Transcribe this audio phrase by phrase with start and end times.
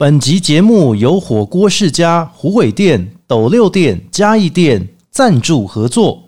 [0.00, 6.22] 本集节目由火锅世家、虎尾店、斗六店、嘉义店赞助合作。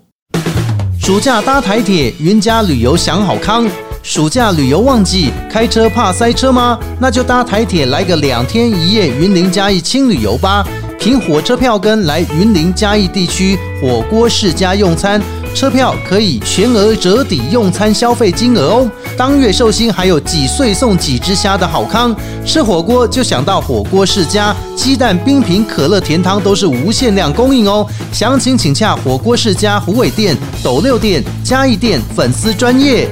[1.01, 3.67] 暑假搭台铁，云家旅游享好康。
[4.03, 6.77] 暑假旅游旺季，开车怕塞车吗？
[7.01, 10.63] 那就搭台铁来个两天一夜云林嘉义轻旅游吧。
[10.99, 15.19] 凭火车票根来云林嘉义地区火锅世家用餐，
[15.53, 18.91] 车票可以全额折抵用餐消费金额哦。
[19.15, 27.85] 当月寿星还有几岁送几只虾的好康，吃火锅就想到火锅世家，鸡蛋、冰品、可乐、甜汤都是无限量供应哦。
[28.11, 33.07] 详情请洽火锅世家虎尾店、斗六店、嘉义店粉丝专业。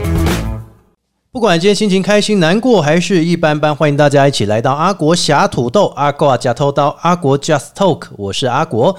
[1.31, 8.97] 不管今天心情开心、难过还是一般般，欢迎大家一起来到阿国侠土豆、阿国假偷刀、阿国 Just Talk，我是阿国。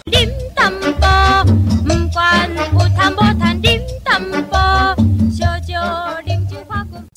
[3.03, 3.52] tambor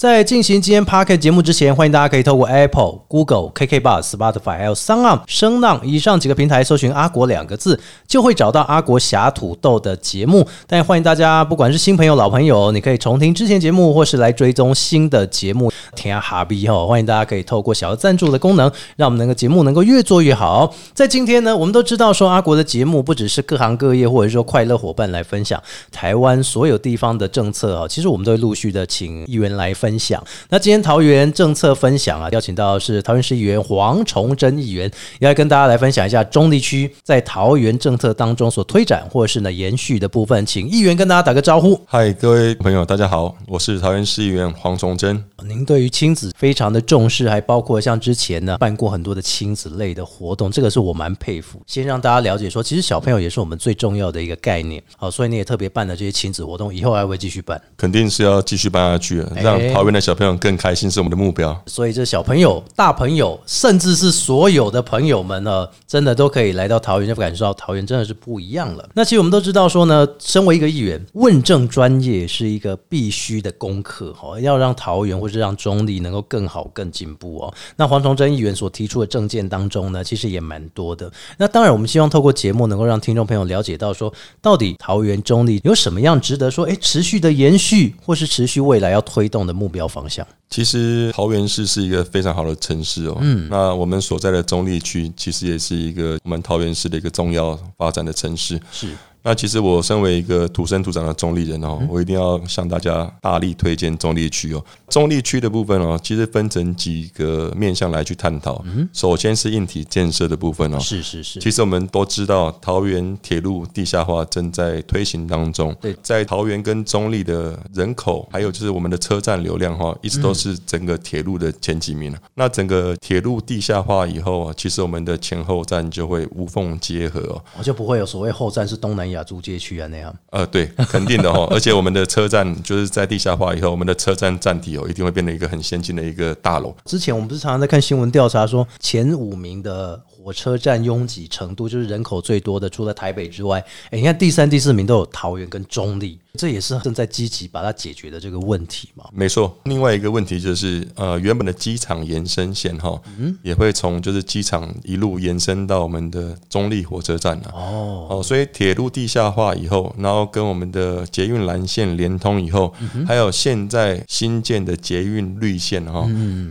[0.05, 10.48] 在进行今天 p a r k 节目之前，欢迎大家可以透过 Apple、Google、KK Bus、Spotify 还有 s o n 声浪以上几个平台搜寻“阿国”两个字，就会找到阿国侠土豆的节目。
[10.67, 15.72] 但欢迎大家，不管是新朋友、老朋友，你可以重听之前节目，或是来追踪新的节目。
[15.95, 20.72] 听下哈比哈，欢迎大家可以透过小额赞助的功能，让我们能够节目能够越做越好。
[20.94, 25.59] 在今天呢，我们都知道说阿国的节目不只是各行各业或者说快乐伙伴来分享
[25.92, 30.24] 台湾所有地方的政策啊，其实我们都会陆续的请议员来分享。
[30.50, 41.80] 那今天桃园政策分享啊，邀请到的是桃园市议员黄崇祯议员，要来跟大家来分享一下中地区在桃园政策当中所推展或是呢延续的部分，请议员跟大家打个招呼。
[41.86, 45.23] 嗨，各位朋友，大家好，我是桃园市议员黄崇祯。
[45.44, 51.62] 您对于亲子非常的重视，还包括像之前呢办过很多的亲子类的活动，这个是我蛮佩服。
[51.68, 54.82] 先让大家了解说，其实小朋友也是我们最重要的一个概念。
[54.98, 57.62] 好，所以你也特别办了这些亲子活动，以后还会继续办。
[57.78, 61.59] 肯定是要继续办下去的，让桃园的小朋友更开心是我们的目标。
[61.66, 68.89] 所以这小朋友、大朋友，甚至是所有的朋友们呢，真的都可以来到桃园，就感受到桃园真的是不一样了。
[68.94, 77.54] 那其实我们都知道说呢，身为一个议员，问政专业是一个必须的功课哈，要让桃园或是让中立能够更好、更进步哦。
[77.76, 81.11] 那黄崇祯议员所提出的政见当中呢，其实也蛮多的。
[81.37, 90.26] 那当然，我们希望透过节目能够让听众朋友了解到说，到底桃园中立有什么样值得说，诶持续的延续，或是持续未来要推动的目标方向。
[90.49, 93.17] 其实桃园市是一个非常好的城市哦。
[93.21, 98.59] 嗯，那我们所在的中立区其实也是一个我们桃园市的一个重要发展的城市。
[98.71, 98.89] 是。
[99.25, 104.63] 那其实我身为一个土生土长的中立人哦，我一定要向大家大力推荐中立区哦。
[104.87, 108.63] 中立区的部分哦，其实分成几个面向来去探讨。
[108.93, 110.80] 首先是硬体建设的部分哦。
[110.80, 111.39] 是是是。
[111.39, 115.75] 其实我们都知道，桃园铁路地下化正在推行当中。
[115.81, 127.43] 对，在桃园跟中立的人口，还有就是我们的车站流量哈，一直都是整个铁路的前几名那整个铁路地下化以后啊，其实我们的前后站就会无缝结合哦。
[127.57, 130.15] 我就不会有所谓后站是东南亚租界区啊那样。
[130.31, 131.48] 呃，对，肯定的哈。
[131.51, 136.75] 而且我们的车站就是在地下化以后，我们的车站站体哦，一定会变成一个很先进的一个大楼。
[136.86, 149.06] 之前我们不是常常在看新闻调查说，前五名的火车站拥挤程度，就是人口最多的，除了台北之外，哎，你看第三、第四名都有桃园跟中立，这也是正在积极把它解决的这个问题嘛。
[149.13, 153.00] 没错，另外一个问题就是，呃，原本的机场延伸线哈，
[153.44, 157.51] 也会从就是机场一路延伸到我们的中立火车站了。
[157.53, 162.74] 哦，哦，所以铁路地下化以后，然后跟我们的捷运蓝线连通以后，
[163.06, 166.03] 还有现在新建的捷运绿线哈，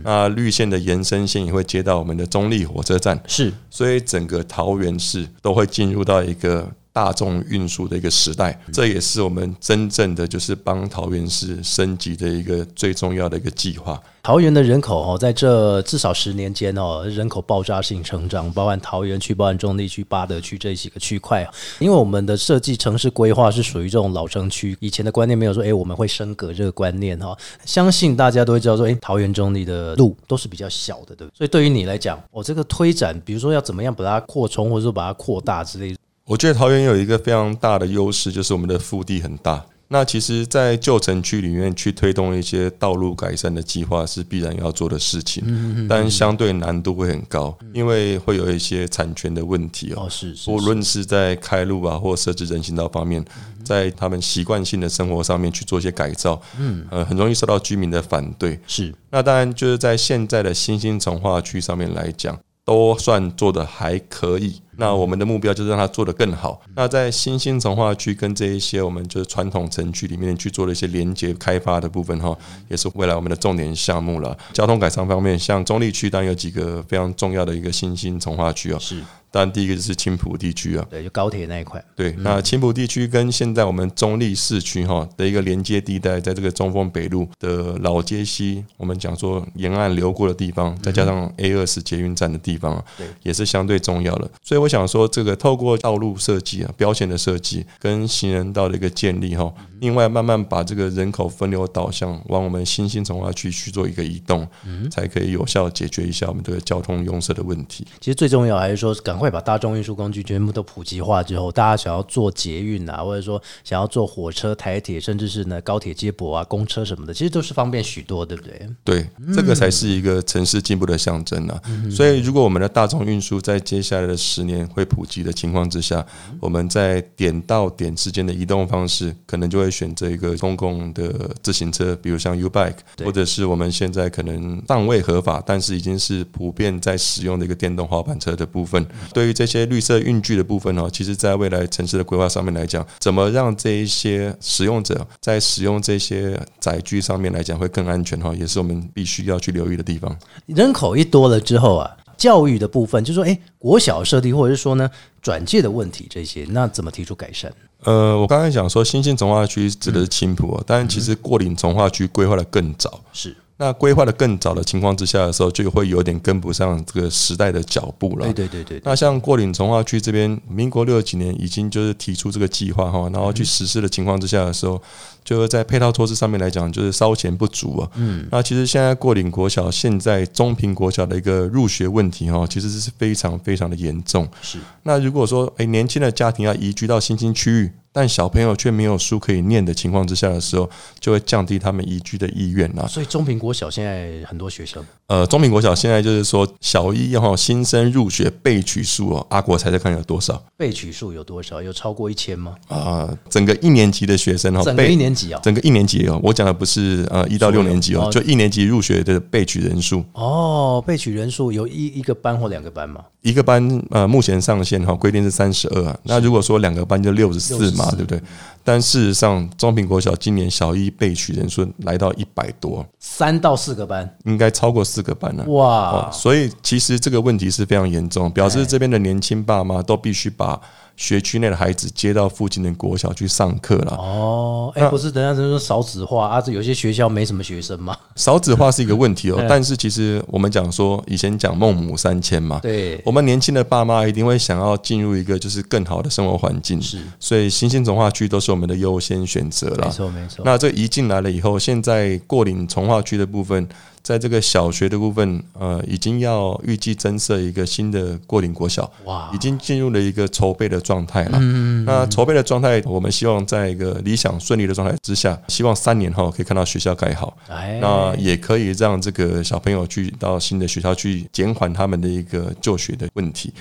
[0.05, 14.01] 那绿线的延伸线也会接到我们的中立火车站，是所以整个桃园市都会进入到一个大众运输的一个时代，这也是我们真正的就是帮桃园市升级的一个最重要的一个计划。
[14.23, 21.45] 桃园的人口哦，在这至少十年间哦，人口爆炸性成长，包含桃园区、包含中地区、八德区这几个区块。
[21.79, 27.37] 因为我们的设计城市规划是属于这种老城区，以前的观念没有说，哎，我们会升格这个观念哈。
[27.65, 31.37] 相信大家都会知道说，哎，桃园中立的路都是比较小的，对不对？
[31.37, 35.93] 所以对于你来讲，我这个推展，比如说要怎么样把它扩充，或者说把它扩大之类，
[36.27, 39.63] 我觉得桃园有一个非常大的优势，就是我们的腹地很大。
[39.87, 50.07] 那其实，在旧城区里面去推动一些道路改善的计划是必然要做的事情，但相对难度会很高，因为会有一些产权的问题哦。
[50.09, 53.23] 是无论是在开路啊，或设置人行道方面，
[53.63, 58.59] 在他们习惯性的生活上面去做一些改造，嗯，呃，很容易受到居民的反对。
[58.65, 62.35] 是那当然就是在现在的新兴从化区上面来讲，
[62.65, 64.59] 都算做的还可以。
[64.77, 66.61] 那我们的目标就是让它做得更好。
[66.75, 72.37] 那在新兴从化区跟这一些我们就是传统城区里面去做了一些连接开发的部分哈，
[72.69, 74.37] 也是未来我们的重点项目了。
[74.53, 78.77] 交通改善方面，像中立区当然有几个非常重要的一个新兴从化区哦。
[78.79, 79.01] 是
[79.31, 94.31] 当然第一个就是青浦地区啊，对，就高铁那一块，对，那青浦地区跟现在我们中立市区哈的一个连接地带，在这个中丰北路的老街西，我们讲说沿岸流过的地方，再加上 A 二十捷运站的地方啊，对也是相对重要的。
[94.41, 104.47] 所以我想说，这个透过道路设计啊、标线的设计跟行人道的一个建立哈，另外慢慢把这个人口分流导向往我们新兴从化区去做一个移动，
[104.89, 107.85] 才可以有效解决一下我们这个交通拥塞的问题。
[107.99, 118.67] 其实最重要还是说，赶快把大众运输工具全部都普及化之后，大家想要坐捷运啊，或者说想要坐火车、台铁，甚至是呢高铁接驳啊、公车什么的，其实都是方便许多，对不对？
[118.83, 121.61] 对，这个才是一个城市进步的象征啊！
[121.91, 126.05] 所以，如果我们的大众运输在接下来的十年会普及的情况之下，
[126.39, 138.85] 我们在点到点之间的移动方式，可能就会选择一个公共的自行车，比如像 U Bike，或者是我们现在可能尚未合法，但是已经是普遍在使用的一个电动滑板车的部分。
[139.13, 150.15] 对于这些绿色运具的部分哦，其实在未来城市的规划上面来讲，怎么让这一些使用者在使用这些载具上面来讲会更安全哈，也是我们必须要去留意的地方。
[150.45, 154.89] 人口一多了之后啊，教育的部分就是说，哎，国小设定或者是说呢
[155.21, 157.51] 转介的问题这些，那怎么提出改善？
[157.83, 162.99] 呃，我刚才讲说新兴从化区指的是青浦哦，但其实过岭从化区规划的更早。
[163.13, 168.25] 是，那规划的更早的情况之下的时候，就会有点跟不上这个时代的脚步了。
[168.25, 174.81] 对对对对对，那像过岭从化区这边，民国六几年已经就是提出这个计划哈，然后去实施的情况之下的时候，
[175.25, 177.89] 就是在配套措施上面来讲，就是稍嫌不足啊。
[177.95, 184.25] 嗯，那其实现在过岭国小现在中平国小的一个入学问题哈，其实是非常非常的严重。
[184.41, 190.69] 是那如果说，诶年轻的家庭要移居到新兴区域，但小朋友却没有书可以念的情况之下的时候，
[190.99, 192.85] 就会降低他们移居的意愿啊。
[192.85, 201.61] 所以中平国小现在很多学生呃，中平国小现在就是说，小一哈新生入学备取数哦，阿国猜猜看有多少被取数有多少？
[201.63, 202.55] 有超过一千吗？
[202.67, 205.39] 啊、整个一年级的学生哈，整个一年级哦。
[205.41, 208.11] 整个一年级哦，我讲的不是呃一到六年级哦，哦。
[208.11, 213.01] 就一年级入学的备取人数，哦，备取人数有一一个班或两个班嘛？
[213.21, 218.21] 一个班呃目前上限哈规定是三十二啊，那如果说两个班就六十四嘛，对不对？
[218.63, 225.43] 但事实上，中平国小今年小一备取人数来到一百多，三到四个班，应该超过四个班了。
[225.47, 230.59] 哦哇，，所以其实这个问题是非常严重，表示这边的年轻爸妈都必须把
[230.95, 233.95] 学区内的孩子接到附近的国小去上课了。
[233.97, 237.97] 哦，哎，不是，等下就是说少子化啊，这有些学校没什么学生嘛。
[238.15, 249.89] 少子化是一个问题哦嗯，但是其实我们讲说，以前讲孟母三迁嘛，对，我们年轻的爸妈一定会想要进入一个就是更好的生活环境，是所以新兴从化区都是我们的优先选择没。
[249.89, 250.43] 错没错。
[250.45, 253.67] 那这移进来了以后，现在过岭从化区的部分，
[254.05, 261.39] 在这个小学的部分，呃，已经要预计增设一个新的过岭国小，哇已经进入了一个筹备的状态了。
[261.87, 267.35] 那筹备的状态，我们希望在一个理想顺利的状态之下，希望三年后可以看到学校盖好。
[267.47, 273.51] 哎，那也可以让这个小朋友去到新的学校去减缓他们的一个就学的问题。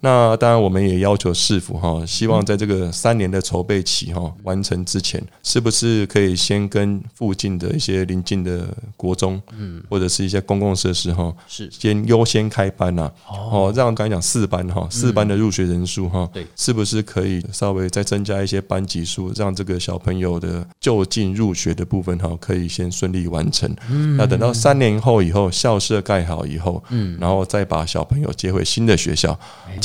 [0.00, 11.68] 那当然，我们也要求市府哈，希望在这个三年的筹备期哈完成之前，是不是可以先跟附近的一些邻近的国中，嗯，或者是一些公共设施哈，是。
[11.72, 16.46] 先优先开班呐、哦，让刚才讲四班哈，四班的入学人数哈，对。
[16.54, 23.68] 是不是可以稍微再增加一些班级数，让这个小朋友的就近入学的部分哈，可以先顺利完成。
[23.90, 24.16] 嗯。
[24.16, 29.36] 那等到三年后以后，校舍盖好以后，嗯，然后再把小朋友接回新的学校。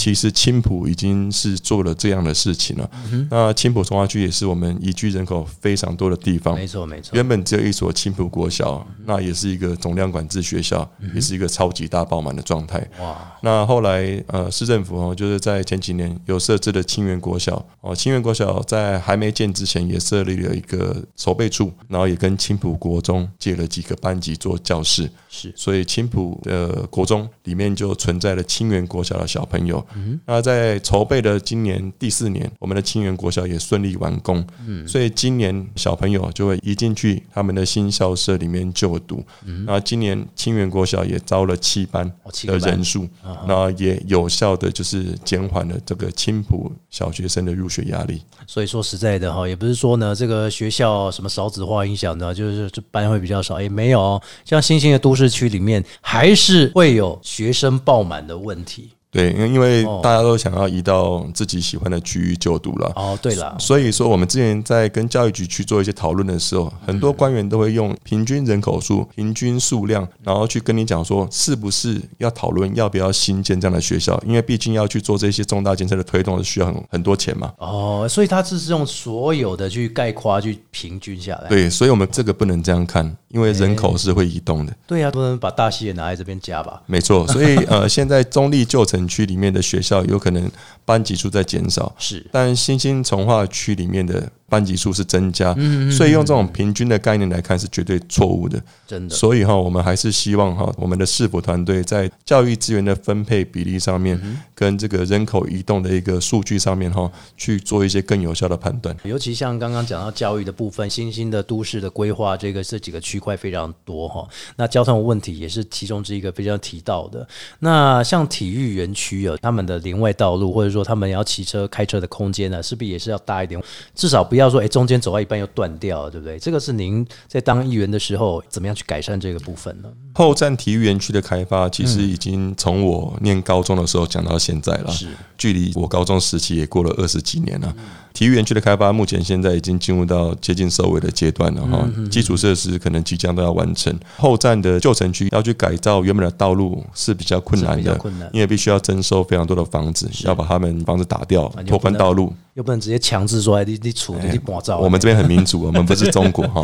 [0.04, 2.90] 其实青浦已经是做了这样的事情了。
[3.32, 6.56] 那青浦从化区也是我们宜居人口非常多的地方。
[6.56, 7.12] 没错没错。
[7.14, 12.86] 原本只有一所青浦国小，那也是一个总量管制学校，也是一个超级大爆满的状态。
[13.00, 29.86] 哇，那后来呃，市政府哦，就是在前几年有设置了清源国小哦，清源国小在还没建之前也设立了一个筹备处，然后也跟青浦国中借了几个班级做教室，是所以青浦的国中里面就存在了清源国小的小朋友。
[30.26, 34.46] 那在筹备的今年第四年，我们的清源国小也顺利完工。
[34.88, 39.24] 所以今年小朋友就会移进去他们的新校舍里面就读。
[39.66, 42.10] 那今年清源国小也招了七班
[42.46, 43.08] 的人数，
[43.48, 48.22] 那也有效的就是减缓了这个青浦小学生的入学压力。
[48.48, 54.22] 所以说实在的哈，也不是说呢，这个学校什么少子化影响呢，就是这班会比较少，也没有哦。
[54.44, 58.92] 像新兴的都市区里面，还是会有学生爆满的问题。
[59.14, 62.92] 对，因为因为哦大家都想要移到自己喜欢的区域就读了。
[62.96, 74.20] 哦，对了，所以说，我们之前在跟教育局去做一些讨论的时候，很多官员都会用平均人口数、平均数量，然后去跟你讲说，是不是要讨论要不要新建这样的学校？
[74.26, 77.54] 因为毕竟要去做这些重大建设的推动，是需要很很多钱嘛。
[77.60, 81.50] 哦，所以他这是用所有的去概括、去平均下来。
[81.50, 84.74] 对，所以我们这个不能这样看，因为人口是会移动的。
[84.88, 86.82] 对呀、不能把大溪也拿来这边加吧？
[86.88, 90.50] 没错，所以呃，现在中立旧城区里面的学校有可能
[90.86, 92.26] 班级数在减少，是。
[92.32, 98.62] 但新兴从化区里面的班级数是增加，嗯所以用这种平均的概念来看是绝对错误的。
[98.86, 99.16] 真的。
[99.16, 104.20] 所以哈，我们还是希望哈，我们的市府团队在教育资源的分配比例上面，
[104.54, 108.96] 跟这个人口移动的一个数据上面哈，去做一些更有效的判断。
[109.04, 114.28] 尤其像刚刚讲到教育的部分，新兴的都市的规划，这个这几个区块非常多哈。
[114.56, 117.28] 那交通问题也是其中之一个非常提到的。
[117.60, 123.60] 那像体育园区有他们的连外道路，或者说他们要骑车、开车的空间呢，势必也是要大一点，
[123.96, 126.38] 至少不要说哎中间走到一半又断掉了，对不对？
[126.40, 129.90] 这个是您在当议员的时候怎么样去改善这个部分呢？
[130.14, 135.08] 后站体育园区的开发，其实已经从我念高中的时候讲到现在了，是
[135.38, 137.74] 距离我高中时期也过了二十几年了。
[138.14, 143.92] 体育园区的开发，目前现在已经进入到接近收尾的阶段了哈，基础设施可能即将都要完成。
[144.18, 152.32] 后站的旧城区要去改造原本的道路是比较困难的困难，因为必须要征收非常多的房子，要把他们房子打掉拓宽道路。
[152.54, 156.64] 又不能直接强制说哎你你处你搬照，我们这边很民主， 我们不是中国哈。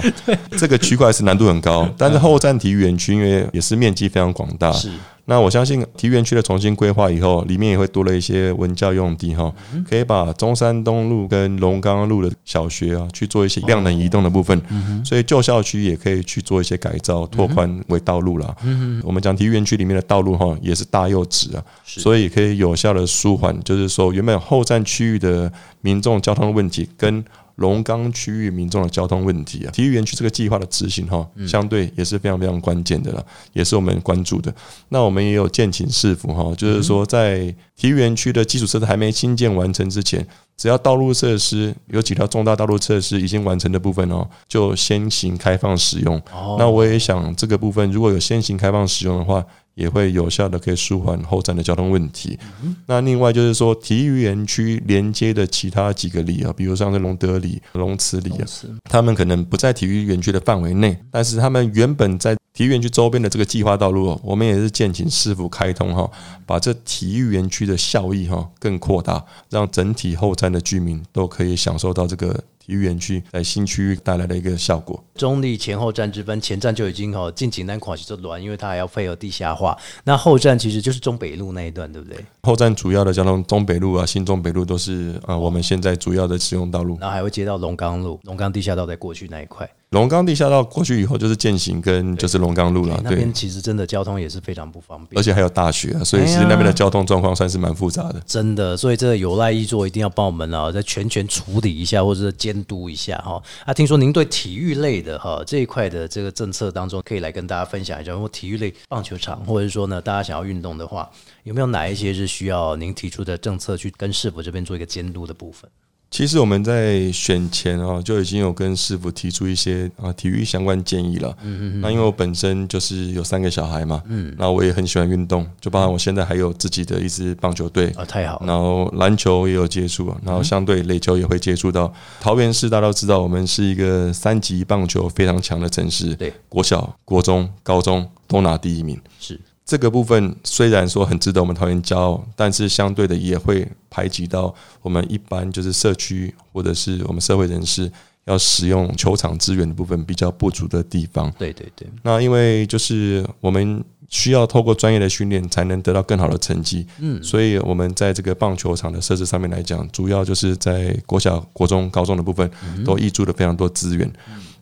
[0.58, 4.92] 这个区块是难度很高，但是后站体育园区因为也是面积非常广大，是
[5.30, 9.54] 那我相信体育园区的重新规划以后，里面也会多了一些文教用地哈，
[9.88, 14.60] 可以把中山东路跟龙岗路的小学啊去做一些量能移动的部分，
[15.06, 18.56] 所以旧校区也可以去做一些改造，拓宽为道路啦。
[19.04, 27.24] 我们讲体育园区里面的道路哈，也是大又直啊，所以可以有效的舒缓，就是说原本后站区域的民众交通问题跟。
[27.60, 34.54] 龙岗区域民众的交通问题啊，体育园区这个计划的执行哈，相对也是非常非常关键的了，也是我们关注的。
[34.90, 40.26] 那我们也有建请市府哈，就是说在体育园区的基础设施还没新建完成之前，
[40.58, 46.22] 只要道路设施有几条重大道路设施已经完成的部分哦，就先行开放使用。
[46.58, 49.46] 那我也想这个部分如果有先行开放使用的话，
[49.80, 52.38] 也会有效的可以舒缓后站的交通问题。
[52.86, 58.46] 那另外就是说，体育园区连接的其他几个里啊，比如像是隆德里、龙池里啊，
[58.84, 66.10] 他们可能不在体育园区的范围内，但是他们原本在体育园区周边的这个计划道路哦，我们也是建请师傅开通哈，
[66.46, 75.04] 把这体育园区的效益哈更扩大，让整体后站的居民都可以享受到这个体育园区在新区域带来的一个效果。
[75.16, 79.76] 中立前后站之分，前站就已经哦近景南跨起这乱，因为它还要配合地下化。
[80.04, 82.24] 那后站其实就是中北路那一段，对不对？
[82.44, 86.96] 后站主要的交通，中北路啊、新中北路都是啊、我们现在主要的使用道路。
[87.02, 95.24] 然后还会接到龙岗路，龙岗地下道在过去那一块，龙岗地下道过去以后就是践行跟就是龙岗路了，对那边，其实真的交通也是非常不方便而。
[95.24, 98.22] 且还有大学啊，所以其实那边的交通状况算是蛮复杂的。
[98.28, 103.42] 真的，所以这个有赖一座一定要帮我们啊，再全权处理一下，或者是监督一下哈。
[103.66, 108.12] 啊，听说您对体育类的哈这一块的这个政策当中，可以来跟大家分享一下。
[108.12, 111.10] 如果体育类棒球场，或者是说呢，大家想要运动的话，
[111.46, 115.68] 有没有哪一些是需要您提出的政策去跟市府这边做一个监督的部分？
[116.12, 121.36] 其实我们在选前啊，就已经有跟师傅提出一些啊体育相关建议了。
[121.44, 127.88] 嗯嗯那因为我本身就是有三个小孩嘛，嗯，那我也很喜欢运动，就包括我现在还有自己的一支棒球队。
[127.90, 131.94] 啊，太好，然后篮球也有接触，然后相对垒球也会接触到。
[132.20, 139.00] 桃园市大家都知道，我们是一个三级棒球非常强的城市，对，国小、国中、高中都拿第一名。
[139.20, 139.40] 是
[139.70, 147.92] 这个部分虽然说很值得我们桃园骄傲，但是相对的也会排挤到我们一般就是社区或者是我们社会人士
[148.26, 151.32] 要使用球场资源的部分比较不足的地方。
[151.38, 162.50] 对对对，那因为就是我们需要透过专业的训练才能得到更好的成绩，嗯，所以我们在这个棒球场的设置上面来讲，主要就是在国小、国中、高中的部分
[162.84, 164.12] 都挹注了非常多资源。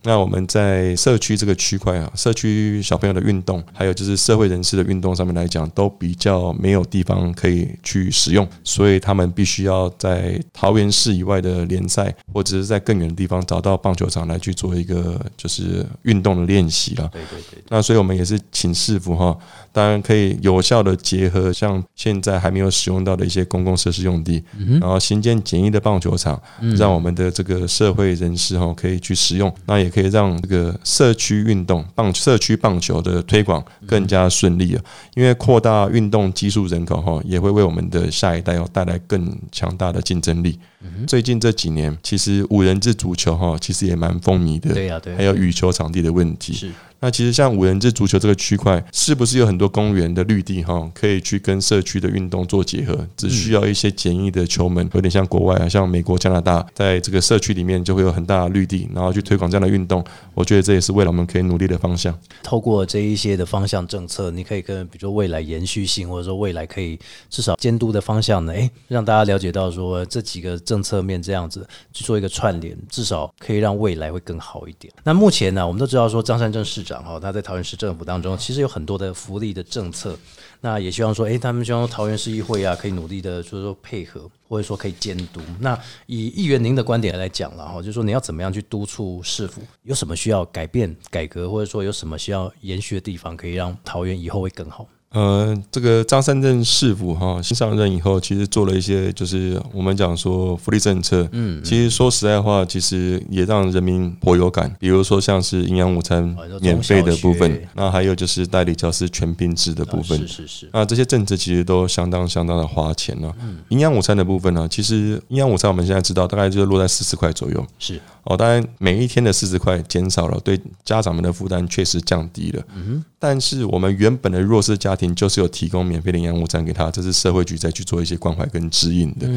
[0.03, 17.09] 那我们在社区这个区块啊，社区小朋友的运动，还有就是社会人士的运动上面来讲，都比较没有地方可以去使用，所以他们必须要在桃园市以外的联赛，或者是在更远的地方找到棒球场来去做一个就是运动的练习啦。
[17.11, 19.37] 对对对，那所以我们也是请市府哈，
[19.71, 24.43] 当然可以有效的结合像现在还没有使用到的一些公共设施用地，
[24.79, 26.41] 然后新建简易的棒球场，
[26.77, 34.83] 让我们的这个社会人士哈可以去使用，那也可以让这个社区运动棒社区棒球的推广更加顺利啊。
[35.15, 40.59] 因为扩大运动基数人口哈，也会为我们的下一代要带来更强大的竞争力。
[41.07, 44.73] 最近这几年，其实五人制足球哈，其实也蛮风靡的。
[44.73, 46.53] 对呀对还有羽球场地的问题。
[46.53, 53.07] 是那其实像五人制足球这个区块，是不是有很多公园的绿地哈，可以去跟社区的运动做结合？
[53.15, 60.03] 只需要一些简易的球门，有点像国外啊，像美国、加拿大，在这个社区里面就会有很大的绿地，然后去推广这样的运动。
[60.33, 62.11] 我觉得这也是未来我们可以努力的方向。
[62.41, 66.97] 透过这一些的方向政策，你可以跟比如说未来延续性，或者说未来可以
[67.29, 74.93] 至少监督的方向呢，诶，让大家了解到说这几个政策面这样子去做一个串联，至少可以让未来会更好一点。
[75.03, 80.17] 那目前呢，我们都知道说张善政市长哈，他在桃园市政府当中其实有很多的福利的政策，
[80.61, 85.41] 那也希望说，诶，他们希望桃园市议会啊，可以努力的，就是说配合，或者说可以监督。
[85.59, 94.87] 那以议员您的观点来讲了哈，就是说你要怎么样去督促市府，有什么需要改变、改革，或者说有什么需要延续的地方，可以让桃园以后会更好。
[95.17, 104.71] 呃，这个张三镇市府哈新上任以后，其实做了一些就是我们讲说福利政策，嗯，其实说实在话，其实也让人民颇有感。
[104.79, 106.23] 比如说像是营养午餐
[106.61, 113.33] 免费的部分，那还有就是代理教师全聘制的部分，是是是，那这些政策其实都相当相当的花钱呢、
[113.69, 117.65] 营养午餐的部分呢，其实营养午餐我们现在知道大概就是落在四十块左右。
[117.79, 117.99] 是。
[118.25, 122.61] 哦，当然每一天的四十块减少了，对家长们的负担确实降低了。
[122.75, 129.27] 嗯但是我们原本的弱势家庭就是有提供免费的营养午餐给他，这是社会局在去做一些关怀跟指引的。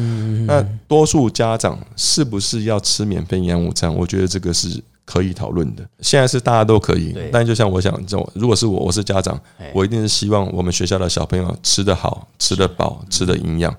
[0.45, 3.93] 那多数家长是不是要吃免费营养午餐？
[3.93, 4.81] 我觉得这个是。
[5.03, 13.75] 可以讨论的，现在是大家都可以，但就像我想，这种如果是我，我是家长哎，我一定是希望我们学校的小朋友吃得好、吃得饱、吃得营养。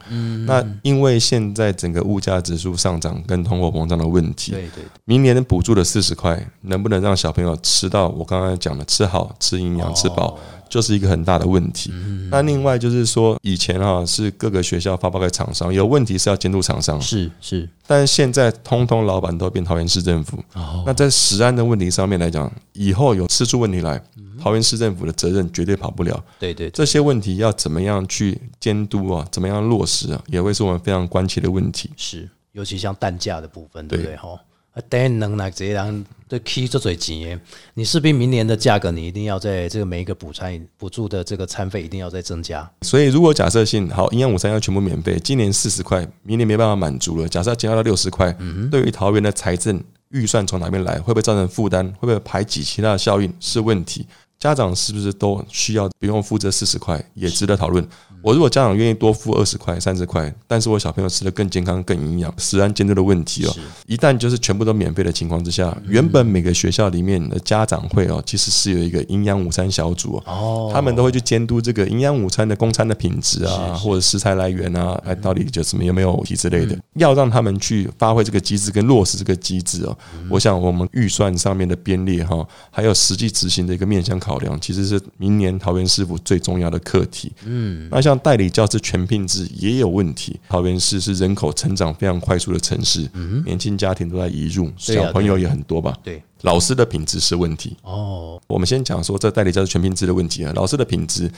[0.47, 10.39] 那因为现在整个物价指数上涨跟通货膨胀的问题，对对明年的补助的四十块，能不能让小朋友吃到我刚刚讲的吃好、吃营养、吃饱，
[10.73, 11.93] 就是一个很大的问题。
[12.31, 20.43] 那另外就是说，以前哈是各个学校发包给厂商，有问题是要监督厂商，是是但是现在通通老板都变桃园市政府。
[20.55, 24.03] 哦，那在食安的问题上面来讲，以后有吃出问题来，
[24.41, 26.25] 桃园市政府的责任绝对跑不了。
[26.39, 29.29] 对对对这些问题要怎么样去监督啊？
[29.31, 30.25] 怎么样落实啊？
[30.29, 31.91] 也会是我们非常关切的问题。
[31.99, 34.17] 是，尤其像蛋价的部分，对不对对？
[34.17, 34.41] 哈，
[34.73, 37.39] 啊，等于能拿这些人对 key 这嘴钱，
[37.75, 42.69] 你势必明年的价格，你一定要在这个每一个补餐补助的这个餐费一定要再增加。
[42.81, 48.35] 所以，如果假设性好，营养午餐要全部免费，今年四十块，明年没办法满足了，假设要减到六十块，
[48.71, 51.87] 对于桃园的财政预算从哪边来，会不会造成负担？
[51.99, 53.31] 会不会排挤其他的效应？
[53.41, 54.07] 是问题。
[54.43, 57.87] 家长是不是都需要不用付这四十块，也值得讨论。
[58.21, 63.55] 我如果家长愿意多付二十块、三十块，但是我小朋友吃的更健康、更营养，食安监督的问题哦，
[63.87, 70.71] 一旦就是全部都免费的情况之下，原本每个学校里面的家长会哦，其实是有一个营养午餐小组哦，哦。
[70.75, 79.97] 他们都会去监督这个营养午餐的供餐的品质啊，或者食材来源啊，哎，到底就什么有没有问题之类的，要让他们去发挥这个机制跟落实这个机制哦。
[80.29, 87.33] 我想我们预算上面的编列哈，还有实际执行的一个面向考量，其实是明年桃园市府最重要的课题。
[87.45, 93.09] 嗯，那像代理教师全聘制也有问题，桃园市是人口成长非常快速的城市，
[93.45, 95.97] 年轻家庭都在移入，小朋友也很多吧。
[96.03, 101.31] 对老师的品质是问题，哦，我们先讲说这代理教师全聘制的问题啊，老师的品质，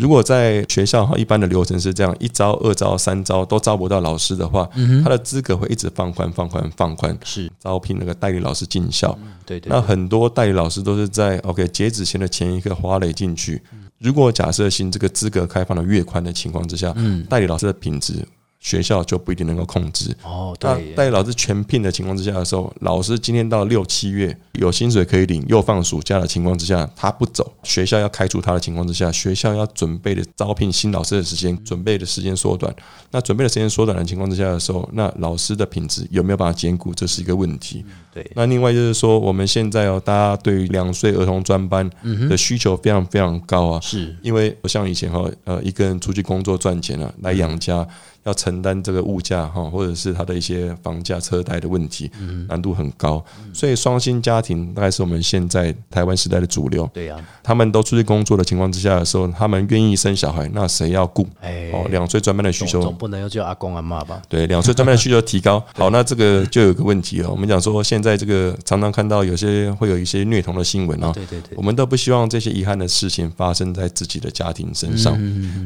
[0.00, 4.66] 如果在学校哈一般的流程是这样，一招、二招、三招都招不到老师的话，
[5.04, 9.16] 他的资格会一直放宽、放宽、放宽，是招聘那个代理老师进校。
[9.44, 13.62] 对对那很多代理老师都是在 OK 截止前的前一刻花垒进去。
[13.98, 16.94] 如果假设性这个资格开放的越宽的情况之下，
[17.28, 18.26] 代理老师的品质
[18.60, 20.14] 学校就不一定能够控制。
[20.22, 32.74] 哦，那对耶，代理老师全聘的情况之下的时候，老师今天到六七月有薪水可以领，又放暑假的情况之下，他不走，学校要开除他的情况之下，学校要准备的招聘新老师的时间，准备的时间缩短。
[33.10, 37.84] 那准备的时间缩短的情况之下的时候，那老师的品质有没有办法兼顾，这是一个问题。
[38.12, 38.30] 对。
[38.36, 41.88] 那另外就是说，我们现在哦，大家对于两岁儿童专班
[42.28, 44.14] 的需求非常非常高啊，是。
[44.22, 47.86] 因为不像以前哈，呃，一个人出去工作赚钱啊，来养家，
[48.24, 52.10] 要承担这个物价哈，或者是他的一些房价、车贷的问题，
[52.48, 53.24] 难度很高。
[53.52, 56.88] 所以双薪家庭大概是我们现在台湾时代的主流。
[56.92, 61.26] 对呀，他们都出去工作的情况之下的时候，他们愿意生小孩，那谁要顾？
[61.40, 64.20] 哎，哦，两岁专班的需求总总不能又叫阿公阿妈吧？
[64.28, 65.62] 对，两岁专班的需求提高。
[65.74, 67.30] 好，那这个就有个问题了。
[67.30, 75.18] 我们讲说，现在这个常常看到有些会有一些虐童的新闻啊，对对对我，们都不希望这些遗憾的事情发生在自己的家庭身上。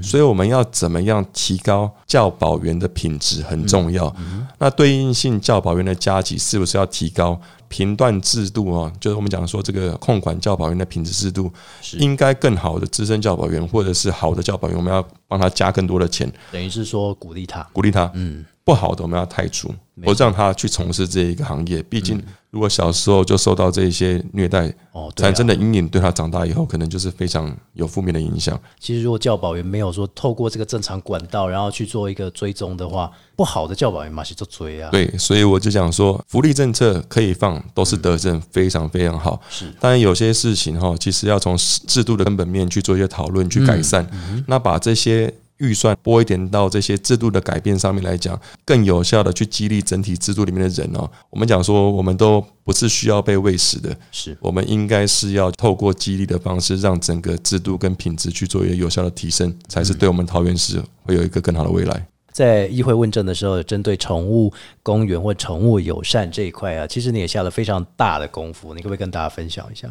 [0.03, 4.15] 所以我们要怎么样提高教保保员的品质很重要。
[4.59, 7.41] 那对应性教保员的加级是不是要提高？
[7.69, 11.51] 评断制度啊，就是我们讲说这个控管教保员的品质制度，
[11.95, 18.11] 应该更好的资深教保员或者是好的教保员，我们要帮他加更多的钱，等于是说鼓励他，鼓励他。
[18.15, 21.83] 嗯，不好的我们要汰除，不让他去从事这一个行业。
[21.85, 22.23] 毕竟。
[22.55, 28.57] 如果小时候就受到这些虐待，哦，产生的阴影，对他长大以后可能就是非常有负面的影响。
[28.79, 34.89] 其实，如果教保员没有说透过这个正常管道，然后去做一个追踪的话，不好的教保员嘛是做追啊。
[34.93, 39.43] 对，所以我就讲说，福利政策可以放，都是德政，非常非常好。
[39.51, 44.09] 是，当然有些事情哈，其实要从制度的根本面去做一些讨论，去改善。
[44.47, 45.35] 那把这些。
[45.65, 51.11] 预算拨一点到这些制度的改变上面来讲，更有效的去激励整体制度里面的人哦。
[51.31, 62.07] 我们讲说，我们都不是需要被喂食的，是我们应该是要透过激励的方式，让整个制度跟品质去做一个有效的提升，才是对我们桃园市会有一个更好的未来。
[62.33, 69.89] 在议会问政的时候，针对宠物公园或宠物友善这一块啊，其实你也下了非常大的功夫，你可不可以跟大家分享一下？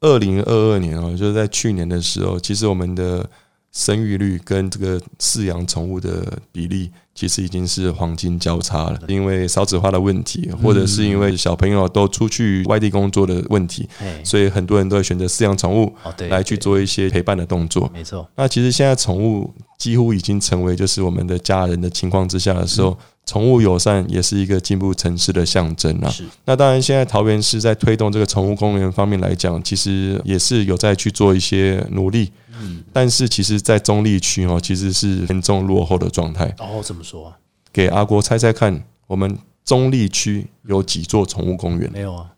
[0.00, 3.28] 二零二二年哦，就是在去年的时候，其实我们的。
[3.76, 8.98] 生育率跟这个饲养宠物的比例，其实已经是黄金交叉了。
[9.06, 13.86] 因为少子化的问题，或者是因为小朋友都出去外地工作的问题，
[14.24, 15.94] 所以很多人都会选择饲养宠物
[16.30, 17.90] 来去做一些陪伴的动作。
[17.92, 18.26] 没错。
[18.34, 26.08] 那其实现在宠物几乎已经成为就是我们的家人的情况之下的时候，宠物友善也是一个进步城市的象征啊。
[26.08, 26.24] 是。
[26.46, 32.32] 那当然，现在桃园市在推动这个宠物公园方面来讲，其实也是有在去做一些努力。
[32.60, 36.54] 嗯，但是其实，在中立区哦，其实是严重落后的状态。
[36.58, 37.38] 哦，怎么说啊？
[37.72, 41.90] 给阿国猜猜看，我们中立区有几座宠物公园？
[41.92, 42.32] 没有啊？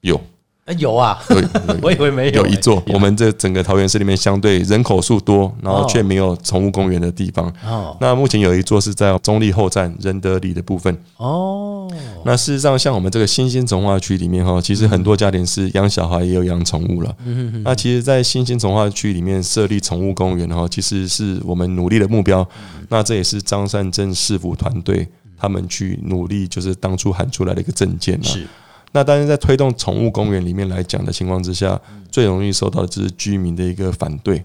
[0.00, 0.20] 有。
[0.66, 1.18] 哎，有啊，
[1.82, 2.42] 我以为没有。
[2.42, 7.52] 有一座，我们这整个桃园市里面相对人口数多，然后却没有宠物公园的地方。
[7.66, 10.96] 哦，那目前有一座是在中立后站仁德里的部分。
[11.18, 11.86] 哦，
[12.24, 17.14] 那事实上，像我们这个新兴从化区里面哈，其实很多家庭是养小孩也有养宠物了。
[17.26, 22.46] 嗯嗯那其实，在新兴从化区里面设立宠物公园哈，其实是我们努力的目标。
[22.88, 28.46] 那这也是张善政市府团队他们去努力，就是当初喊出来的一个证件是。
[28.94, 31.78] 那但是，在推动宠物公园里面来讲的情况之下，
[32.12, 34.44] 最容易受到的就是居民的一个反对。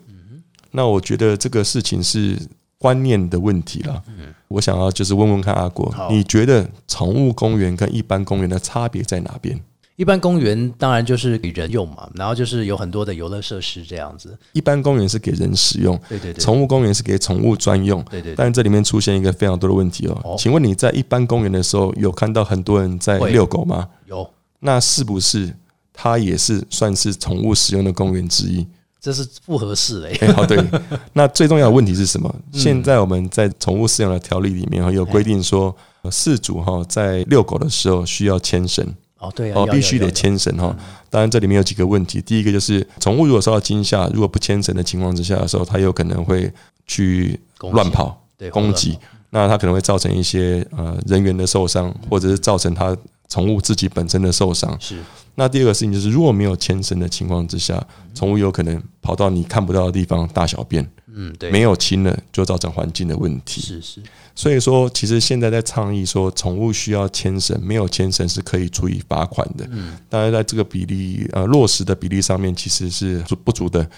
[0.72, 2.36] 那我觉得这个事情是
[2.80, 4.04] 观念的问题了。
[4.48, 9.60] 我想要就是问问看阿国，你觉得宠物公园跟一般公园的差别在哪边？
[9.96, 14.36] 一般公园当然就是给人用嘛，然后就是有很多的游乐设施这样子。
[14.54, 16.42] 一般公园是给人使用，对对对。
[16.42, 18.34] 宠物公园是给宠物专用，对对。
[18.34, 20.36] 但是这里面出现一个非常多的问题哦。
[20.40, 23.88] 请问你在一般公园的时候，有看到很多人在遛狗吗？
[24.08, 24.28] 有。
[24.60, 25.54] 那是不是
[25.94, 28.68] 它也是算是宠物使用的公园之一？
[29.02, 30.34] 这是不合适的。
[30.34, 30.62] 好，对。
[31.14, 32.34] 那最重要的问题是什么？
[32.52, 35.74] 现在我们在宠物饲养的条例里面哈，有规定说，
[36.06, 38.86] 饲主哈在遛狗的时候需要牵绳。
[39.20, 40.76] 哦，对哦，必须得牵绳哈。
[41.10, 42.22] 当然，这里面有几个问题。
[42.22, 46.52] 第一个就是，宠物如果受到惊吓，如果不牵绳的情况之下的时候，它有可能会
[46.86, 47.40] 去
[47.72, 48.98] 乱跑、对攻击。
[49.30, 52.96] 那它可能会造成一些呃人员的受伤，或者是造成它。
[53.30, 55.02] 宠物自己本身的受伤是。
[55.36, 57.82] 那第二个事情就是，如果没有牵绳的情况之下，
[58.14, 60.86] 宠物有可能跑到你看不到的地方大小便。
[61.14, 61.50] 嗯，对。
[61.50, 63.62] 没有亲了，就造成环境的问题。
[63.62, 64.02] 是是。
[64.36, 69.66] 所以说，其实现在在倡议说，宠物需要牵绳，没有牵绳是可以处以罚款的。
[69.72, 69.98] 嗯。
[70.10, 73.90] 当然，在这个比例呃落实的比例上面，其实是不足的。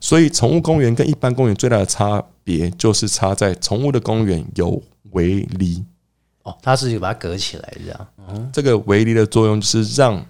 [0.00, 4.82] 所以，宠物公园跟一般公园最大的差别，就是差在宠物的公园有
[5.12, 5.82] 围篱。
[6.44, 8.06] 哦，它是把它隔起来这样。
[8.28, 10.24] 嗯这个围篱的作用就是让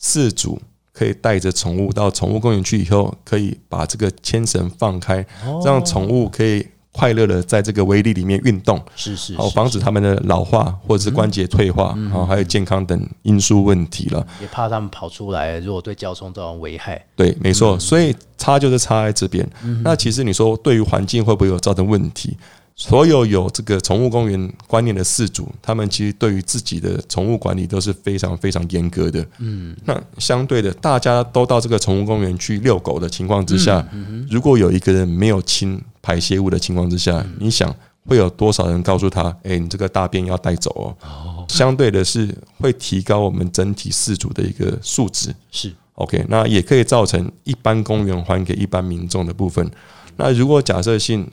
[0.00, 0.60] 饲主
[0.92, 5.24] 可以带着宠物到宠物公园去以后，可以把这个牵绳放开，
[5.64, 14.26] 让宠物可以快乐的在这个围篱里面运动，是是，好防止它们的老化或者是关节退化，然后还有健康等因素问题了。
[14.40, 17.04] 也怕它们跑出来，如果对交通造成危害。
[17.14, 19.48] 对，没错，所以差就是差在这边。
[19.84, 22.36] 那其实你说对于环境会不会有造成问题？
[22.82, 29.24] 所有有这个宠物公园观念的饲主，他们其实对于自己的宠物管理都是非常非常严格的。
[29.38, 33.86] 嗯，那相对的，大家都到这个宠物公园去遛狗的情况之下，
[34.30, 37.70] 如果有一个人没有清排泄物的情况之下，你想
[38.06, 45.34] 会有多少人告诉他：“哎，你这个大便要带走哦。”哦，相对的是会提高我们整体饲主的一个素质。
[45.50, 49.70] 是 OK，那也可以造成一般公园还给一般民众的部分。
[50.16, 51.30] 那如果假设性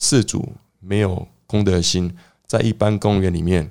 [0.00, 0.50] 饲主
[0.88, 2.10] 没有公德心，
[2.46, 3.70] 在一般公园里面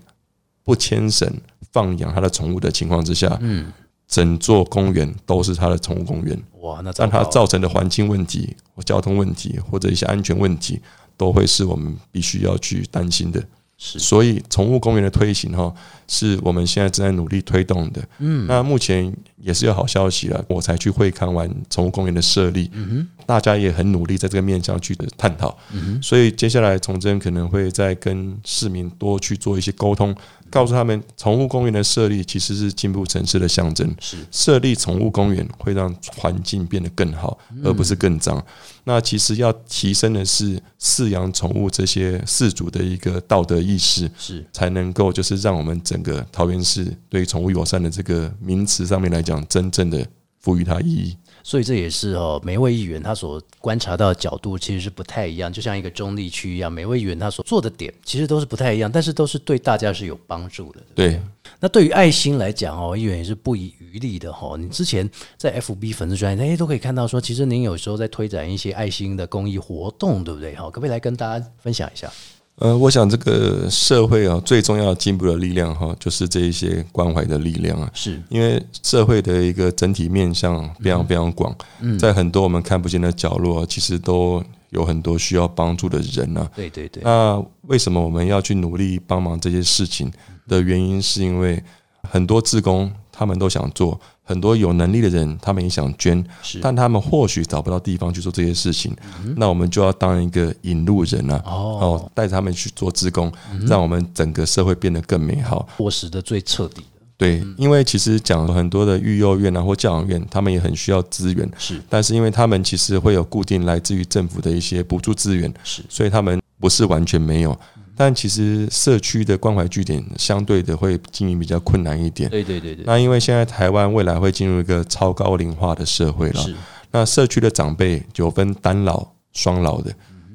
[0.63, 1.27] 不牵绳
[1.71, 3.73] 放养他的宠物的情况之下，嗯，
[4.07, 6.39] 整座公园都是他的宠物公园。
[6.61, 10.79] 哇，那但它造成的环境问题、或交通问题或者一些安全问题，
[11.17, 13.43] 都会是我们必须要去担心的。
[13.77, 13.99] 是。
[13.99, 15.73] 所以宠物公园的推行哈，
[16.07, 18.01] 是我们现在正在努力推动的。
[18.19, 25.57] 嗯，那目前也是有好消息了，我才去会看完宠物公园的设立，嗯大家也很努力在这个面向去探讨。
[25.73, 30.15] 嗯所以接下来崇祯可能会再跟市民多去做一些沟通，
[30.49, 33.93] 告诉他们宠物公园的设立其实是进步城市的象征。
[33.99, 38.43] 是设立宠物公园会让环境变得更好，而不是更脏。
[38.83, 50.07] 那其实要提升的是饲养宠物这些饲主的一个道德意识，是才能够就是让我们整个桃园市对宠物友善的这个名词上面来讲，真正的
[50.39, 51.17] 赋予它意义。
[51.47, 60.81] 所以这也是哦，每位议员他所观察到的角度其实是不太一样，就像一个中立区一样，每位议员他所做的点其实都是不太一样，但是都是对大家是有帮助的。
[60.93, 61.21] 对，
[61.61, 64.57] 那对于爱心来讲哦，议员也是不遗余力的哈、哦。
[64.57, 70.53] 你之前在 FB 粉丝专业，哎，都可以看到说，其实您有时候在推展一些爱心的公益活动，对不对？
[70.53, 72.11] 哈，可不可以来跟大家分享一下？
[72.59, 77.87] 呃，我想这个社会啊，最重要进步的力量哈，就是这一些关怀的力量啊。
[77.93, 81.55] 是因为社会的一个整体面向非常非常广，
[81.99, 86.49] 在很多我们看不见的角落，其实都有很多需要帮助的人啊。
[86.55, 90.11] 对对对，那为什么我们要去努力帮忙这些事情
[90.47, 91.63] 的原因，是因为
[92.09, 96.21] 很多志工他们都想做，很多有能力的人他们也想捐，
[96.61, 98.93] 但他们或许找不到地方去做这些事情，
[99.37, 101.79] 那我们就要当一个引路人啊，哦。
[101.81, 103.31] 哦，带着他们去做志工，
[103.65, 105.65] 让我们整个社会变得更美好。
[105.77, 107.01] 落实的最彻底的。
[107.15, 111.81] 对，因为其实讲很多的育幼院啊或教养院，他们也很需要资源，是。
[111.89, 115.81] 但是因为他们其实会有固定来自于政府的一些补助资源，是。
[115.87, 117.57] 所以他们不是完全没有。
[117.99, 122.29] 但其实社区的关怀据点相对的会经营比较困难一点。
[122.29, 126.55] 对对对对，那因为现在台湾未来会进入一个超高龄化的社会了，是
[126.91, 129.91] 那社区的长辈有分单老、双老的，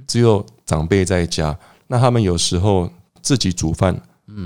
[0.08, 2.90] 只有长辈在家，那他们有时候
[3.22, 3.96] 自己煮饭，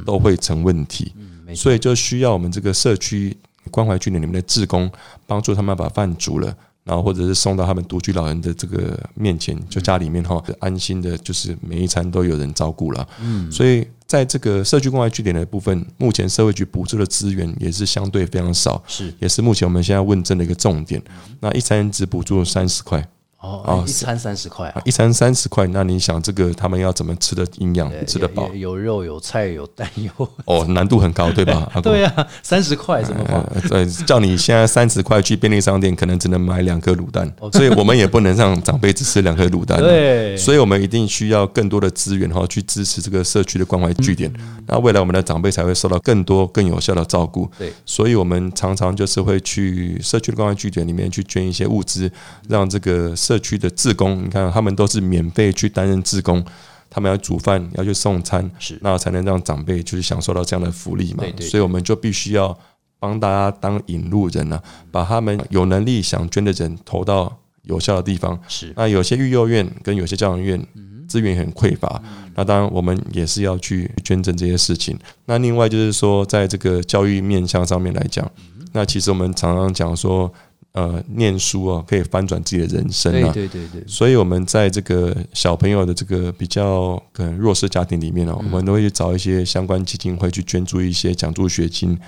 [0.05, 3.35] 都会成问题，嗯所以就需要我们这个社区
[3.71, 4.91] 关怀据点里面的志工
[5.27, 6.55] 帮助他们把饭煮了。
[6.87, 13.09] 然后或者是送到他们独居老人的这个面前，就家里面哈，安心的，就是每一餐都有人照顾了。
[13.21, 21.03] 嗯，所以在这个社区关怀据点的部分，目前社会局补助的资源也是相对非常少，是也是目前我们现在问政的一个重点。
[21.41, 23.05] 那一餐只补助三十块
[23.41, 28.77] 哦，哦一餐三十块一餐三十块，那你想这个他们要怎么吃的营养，吃得饱有？
[28.77, 30.11] 肉 有菜有蛋有，
[30.45, 31.71] 哦，难度很高，对吧？
[31.83, 33.85] 对啊，三十块怎么花？
[34.07, 39.81] 叫你现在三十块去便利商店，可能只能买两颗卤蛋，所以我们也不能让长辈只吃两颗卤蛋。
[39.81, 44.33] 对所以我们一定需要更多的资源哈，去支持这个社区的关怀据点，
[44.67, 47.49] 那未来我们的长辈才会受到更多更有效的照顾。
[47.59, 52.11] 对，所以我们常常就是会去社区的关怀据点里面去捐一些物资，
[52.49, 56.45] 让这个社区的志工，你看他们都是免费去担任志工。
[56.89, 61.25] 他们要煮饭，要去送餐，是那才能让长辈就是享受到这样的福利嘛。
[61.25, 62.57] 对对对所以我们就必须要
[63.01, 64.63] 帮大家当引路人啊，
[64.93, 68.39] 把他们有能力想捐的人投到有效的地方。
[68.47, 70.65] 是那有些育幼院跟有些教养院
[71.09, 72.01] 资源很匮乏，
[72.37, 74.97] 那当然我们也是要去捐赠这些事情。
[75.25, 78.31] 那另外就是说，在这个教育面向上面来讲，
[78.73, 80.33] 那其实我们常常讲说，
[80.77, 83.33] 呃，念书啊可以翻转自己的人生对啊。
[83.33, 91.99] 对对对，所以我们在这个小朋友的这个比较可能弱势家庭里面哦，我们都会去找一些相关基金会去捐助一些奖助学金，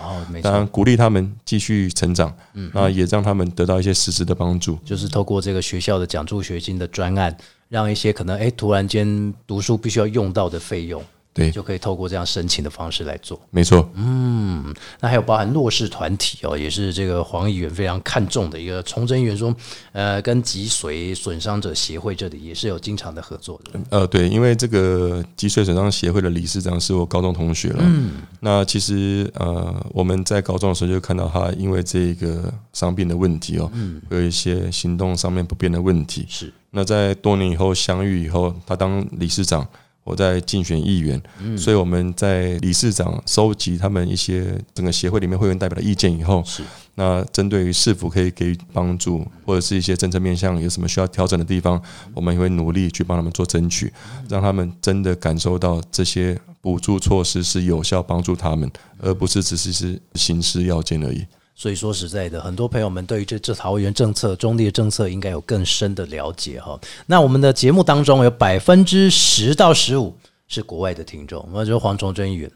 [0.43, 2.31] 当然错，鼓励他们继续成长，
[2.75, 4.79] 那也让他们得到一些实质的帮助。
[4.85, 7.35] 就是透过这个学校的奖助学金的专案，
[7.71, 11.03] 让一些可能哎突然间读书必须要用到的费用，
[11.39, 13.41] 对，就可以透过这样申请的方式来做。
[13.51, 18.83] 没错，嗯那还有包含弱势团体哦，也是这个黄议员非常看重的一个。
[18.83, 19.55] 崇祯议员说，
[19.93, 23.79] 呃，跟脊髓损伤者协会这里也是有经常的合作的。
[23.91, 27.81] 呃，对，因为这个脊髓损伤协会的理事长是我高中同学了。
[27.81, 36.27] 嗯，那其实呃，我们在高中的时候就看到他因为这个伤病的问题哦，嗯有一些行动上面不便的问题。
[36.29, 39.67] 是那在多年以后相遇以后，他当理事长，
[40.09, 41.23] 我在竞选议员，
[41.59, 46.63] 所以我们在理事长收集他们一些整个协会里面会员代表的意见以后，是
[46.95, 51.81] 那针对于是否可以给予帮助，或者是一些政策面向有什么需要调整的地方，
[52.15, 53.93] 我们也会努力去帮他们做争取，
[54.31, 61.27] 让他们真的感受到这些补助措施是有效帮助他们，而不是只是是形式要件而已。
[61.61, 66.79] 所以说实在的，很多朋友们对于这这桃园政策、中立的政策应该有更深的了解哈。
[67.07, 70.17] 那我们的节目当中有百分之十到十五
[70.47, 72.49] 是国外的听众，我就是黄崇祯议员。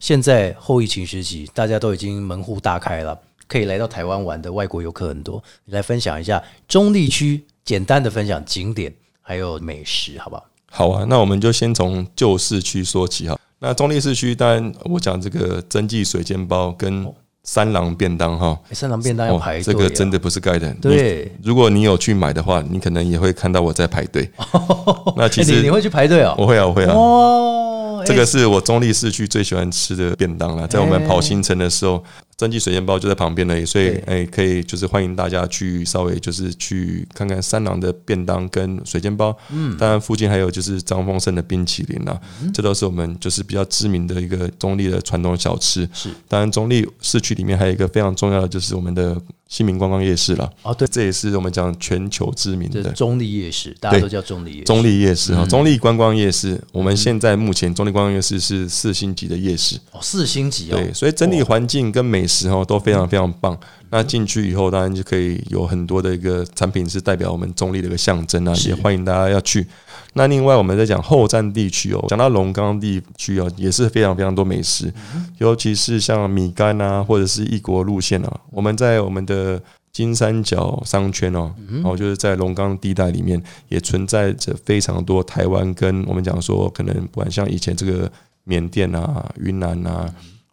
[0.00, 3.16] 现在后疫情时期，大家都已经门户大开了，
[3.46, 5.40] 可以来到台湾玩的外国游客很多。
[5.64, 10.44] 你来分享一下中立区简单的分享景点还有美食，好不好？
[10.68, 13.38] 好啊，那我们就先从旧市区说起哈。
[13.60, 17.06] 那中立市区，当然我讲这个蒸记水煎包跟
[17.44, 20.70] 三郎便当哈，欸三郎便当要排队、哦这个真的不是盖的。
[20.82, 24.30] 对如果你有去买的话，你可能也会看到我在排队。
[25.16, 26.34] 那其实你会去排队哦？
[26.38, 26.92] 我会啊，我会啊。
[26.94, 32.02] 哦，这个是我中立市区最喜欢吃的便当了，在我们跑行程的时候，
[32.38, 34.02] 蒸汽水煎包就在旁边而已，所以对。
[34.06, 42.18] 哎，可以就是欢迎大家去稍微就是去看看三郎的便当跟水煎包，嗯，当然附近还有就是张丰盛的冰淇淋啦，
[42.54, 45.88] 这都是我们就是比较知名的一个中立的传统小吃。
[45.92, 46.10] 是。
[46.28, 52.82] 当然中立市区里面还有一个非常重要的就是我们的新民观光夜市了，哦，对，这也是我们讲全球知名的。
[52.92, 54.64] 中立夜市，大家都叫中立夜市。
[54.64, 63.58] 中立夜市哈，中立观光夜市，我们现在目前中立观光夜市是四星级的夜市，哦，四星级哦，对，所以整体环境跟美食哈都非常非常棒。
[63.90, 69.66] 那进去以后，当然就可以有很多的一个产品是代表我们中立的一个象征啊，也欢迎大家要去。
[70.14, 74.92] 那另外我们在讲后站地区哦，讲到龙岗地区哦，也是非常非常多美食，
[75.38, 79.60] 尤其是像米干啊，或者是异国路线啊，我们在我们的。
[79.90, 88.08] 金三角商圈哦，然后就是在龙岗地带里面也存在着非常多台湾跟我们讲说，可能不管像以前这个
[88.44, 90.08] 缅甸啊、云南啊、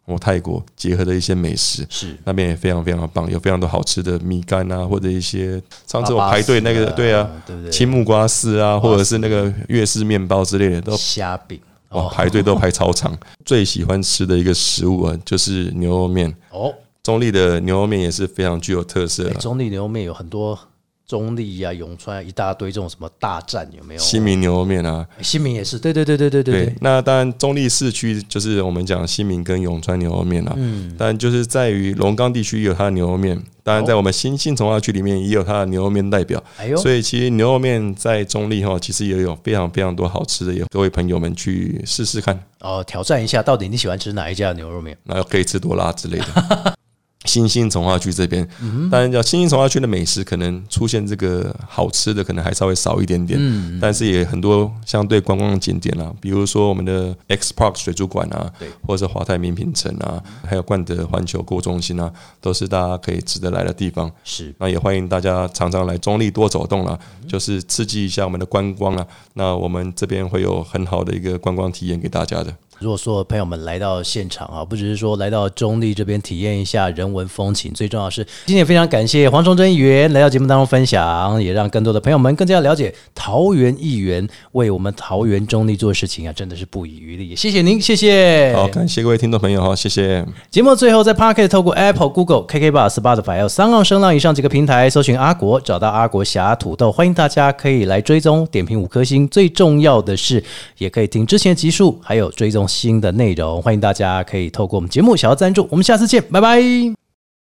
[0.06, 2.16] 或泰国结合的一些美食，是。
[2.24, 7.70] 那边也非常非常棒，有非常多好吃的米干啊，或者一些上次我排队那个对啊，对不对？
[7.70, 11.60] 青木瓜丝啊，或者是那个粤式面包之类的，都虾饼。
[11.90, 13.16] 哇排队都排超长。
[13.44, 16.32] 最喜欢吃的一个食物啊，就是牛肉面。
[16.50, 20.58] 哦，中立的牛肉面也是非常具有特色中立牛肉面有很多
[21.06, 24.00] 中立呀、永川啊一大堆这种什么大战有没有？
[24.00, 25.06] 新民牛肉面啊。
[25.22, 44.96] 新民也是，对对对对对对对，那当然中立市区就是我们讲新民跟永川牛肉面啊，嗯，但就是在于龙岗地区也有它的牛肉面，当然在我们新兴从化区里面也有它的牛肉面代表，哎呦，所以其实牛肉面在中立哈，其实也有非常非常多好吃的，也各位朋友们去试试看，哦，挑战一下，到底你喜欢吃哪一家牛肉面？
[45.04, 46.76] 然后可以吃多辣之类的。
[47.26, 48.46] 新兴从化区这边，
[48.90, 53.38] 当然叫新兴从化区的美食，可能出现这个好吃的，可能还稍微少一点点，
[53.80, 64.10] 但是也很多相对观光景点啊，比如说我们的 X Park 水族馆啊对，或者是华泰名品城啊，还有冠德环球购物中心啊，都是大家可以值得来的地方。
[64.24, 69.06] 是那也欢迎大家常常来中立多走动啦，就是刺激一下我们的观光啊。
[69.34, 72.54] 那我们这边会有很好的一个观光体验给大家的。
[72.78, 87.34] 如果说朋友们来到现场啊，不只是说来到中立这边体验一下人文风情，最重要的是今天也非常感谢黄崇祯议员来到节目当中分享，也让更多的朋友们更加了解桃园议员为我们桃园中立做事情啊，真的是不遗余力。
[87.34, 88.52] 谢谢您，谢谢。
[88.54, 90.22] 好，感谢各位听众朋友哈，谢谢。
[90.50, 99.26] 节目最后在 Pocket 透过 Apple、Google、KK Bar、Spotify 有三浪声浪以上几个平台搜寻阿国，找到阿国侠土豆，欢迎大家可以来追踪点评五颗星。
[99.28, 100.44] 最重要的是，
[100.76, 103.62] 也可以听之前的集数，还有追踪新的内容。
[103.62, 105.66] 欢迎大家可以透过我们节目小额赞助。
[105.70, 107.05] 我们下次见，拜拜。